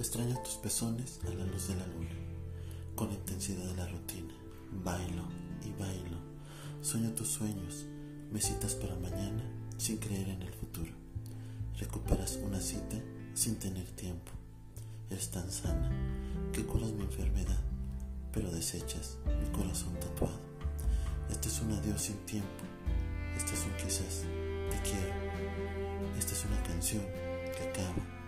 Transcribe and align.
Extraño 0.00 0.34
tus 0.42 0.54
pezones 0.54 1.20
a 1.26 1.34
la 1.34 1.44
luz 1.44 1.68
de 1.68 1.74
la 1.74 1.86
luna, 1.86 2.16
con 2.96 3.12
intensidad 3.12 3.66
de 3.66 3.76
la 3.76 3.86
rutina. 3.86 4.32
Bailo 4.82 5.24
y 5.62 5.78
bailo. 5.78 6.16
Sueño 6.80 7.10
tus 7.10 7.28
sueños, 7.28 7.84
me 8.32 8.40
citas 8.40 8.74
para 8.76 8.96
mañana 8.96 9.44
sin 9.76 9.98
creer 9.98 10.30
en 10.30 10.40
el 10.40 10.54
futuro. 10.54 10.90
Recuperas 11.78 12.38
una 12.42 12.62
cita 12.62 12.96
sin 13.34 13.56
tener 13.56 13.84
tiempo. 13.90 14.32
Eres 15.10 15.30
tan 15.30 15.50
sana 15.50 15.90
que 16.54 16.64
curas 16.64 16.92
mi 16.92 17.02
enfermedad, 17.02 17.60
pero 18.32 18.50
desechas 18.50 19.18
mi 19.26 19.50
corazón 19.50 19.92
tatuado. 20.00 20.40
Este 21.28 21.48
es 21.48 21.60
un 21.60 21.72
adiós 21.72 22.00
sin 22.00 22.16
tiempo. 22.24 22.64
Este 23.36 23.52
es 23.52 23.66
un 23.66 23.76
quizás 23.76 24.24
te 24.70 24.80
quiero. 24.80 26.16
Esta 26.18 26.32
es 26.32 26.44
una 26.46 26.62
canción 26.62 27.02
que 27.54 27.68
acaba. 27.68 28.19